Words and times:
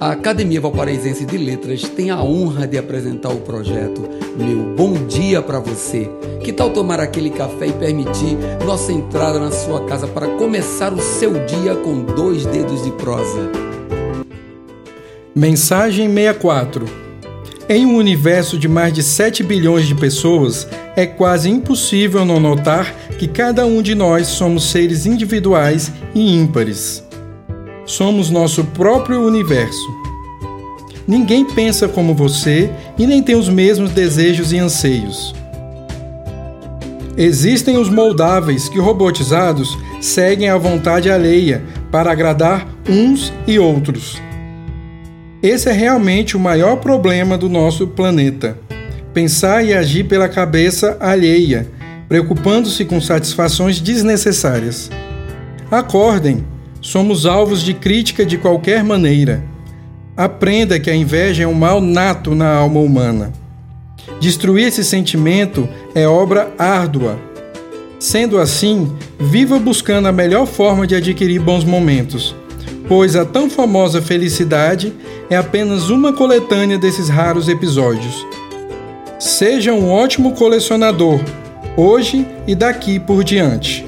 A 0.00 0.12
Academia 0.12 0.60
Valparaísense 0.60 1.26
de 1.26 1.36
Letras 1.36 1.82
tem 1.82 2.12
a 2.12 2.22
honra 2.22 2.68
de 2.68 2.78
apresentar 2.78 3.30
o 3.30 3.40
projeto 3.40 4.08
Meu 4.36 4.76
Bom 4.76 4.92
Dia 5.08 5.42
para 5.42 5.58
Você. 5.58 6.08
Que 6.40 6.52
tal 6.52 6.70
tomar 6.70 7.00
aquele 7.00 7.30
café 7.30 7.66
e 7.66 7.72
permitir 7.72 8.38
nossa 8.64 8.92
entrada 8.92 9.40
na 9.40 9.50
sua 9.50 9.84
casa 9.86 10.06
para 10.06 10.28
começar 10.36 10.92
o 10.92 11.00
seu 11.00 11.44
dia 11.46 11.74
com 11.74 12.02
dois 12.02 12.46
dedos 12.46 12.84
de 12.84 12.92
prosa? 12.92 13.50
Mensagem 15.34 16.06
64 16.06 16.86
Em 17.68 17.84
um 17.84 17.96
universo 17.96 18.56
de 18.56 18.68
mais 18.68 18.92
de 18.92 19.02
7 19.02 19.42
bilhões 19.42 19.88
de 19.88 19.96
pessoas, 19.96 20.68
é 20.94 21.06
quase 21.06 21.50
impossível 21.50 22.24
não 22.24 22.38
notar 22.38 22.94
que 23.18 23.26
cada 23.26 23.66
um 23.66 23.82
de 23.82 23.96
nós 23.96 24.28
somos 24.28 24.70
seres 24.70 25.06
individuais 25.06 25.90
e 26.14 26.36
ímpares 26.36 27.07
somos 27.88 28.28
nosso 28.28 28.62
próprio 28.64 29.26
universo. 29.26 29.88
Ninguém 31.06 31.44
pensa 31.44 31.88
como 31.88 32.14
você 32.14 32.70
e 32.98 33.06
nem 33.06 33.22
tem 33.22 33.34
os 33.34 33.48
mesmos 33.48 33.90
desejos 33.90 34.52
e 34.52 34.58
anseios. 34.58 35.34
Existem 37.16 37.78
os 37.78 37.88
moldáveis 37.88 38.68
que, 38.68 38.78
robotizados, 38.78 39.76
seguem 40.00 40.50
a 40.50 40.58
vontade 40.58 41.10
alheia 41.10 41.64
para 41.90 42.12
agradar 42.12 42.68
uns 42.86 43.32
e 43.46 43.58
outros. 43.58 44.20
Esse 45.42 45.70
é 45.70 45.72
realmente 45.72 46.36
o 46.36 46.40
maior 46.40 46.76
problema 46.76 47.38
do 47.38 47.48
nosso 47.48 47.86
planeta. 47.88 48.58
Pensar 49.14 49.64
e 49.64 49.72
agir 49.72 50.04
pela 50.04 50.28
cabeça 50.28 50.96
alheia, 51.00 51.66
preocupando-se 52.06 52.84
com 52.84 53.00
satisfações 53.00 53.80
desnecessárias. 53.80 54.90
Acordem! 55.70 56.57
Somos 56.88 57.26
alvos 57.26 57.62
de 57.62 57.74
crítica 57.74 58.24
de 58.24 58.38
qualquer 58.38 58.82
maneira. 58.82 59.44
Aprenda 60.16 60.80
que 60.80 60.88
a 60.88 60.96
inveja 60.96 61.42
é 61.42 61.46
um 61.46 61.52
mal 61.52 61.82
nato 61.82 62.34
na 62.34 62.50
alma 62.50 62.80
humana. 62.80 63.30
Destruir 64.18 64.68
esse 64.68 64.82
sentimento 64.82 65.68
é 65.94 66.08
obra 66.08 66.50
árdua. 66.58 67.18
Sendo 68.00 68.38
assim, 68.38 68.90
viva 69.20 69.58
buscando 69.58 70.08
a 70.08 70.12
melhor 70.12 70.46
forma 70.46 70.86
de 70.86 70.94
adquirir 70.94 71.42
bons 71.42 71.62
momentos, 71.62 72.34
pois 72.88 73.16
a 73.16 73.24
tão 73.26 73.50
famosa 73.50 74.00
felicidade 74.00 74.94
é 75.28 75.36
apenas 75.36 75.90
uma 75.90 76.14
coletânea 76.14 76.78
desses 76.78 77.10
raros 77.10 77.50
episódios. 77.50 78.26
Seja 79.18 79.74
um 79.74 79.90
ótimo 79.90 80.32
colecionador, 80.32 81.20
hoje 81.76 82.26
e 82.46 82.54
daqui 82.54 82.98
por 82.98 83.22
diante 83.22 83.87